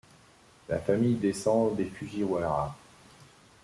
[0.67, 2.75] La famille descend des Fujiwara.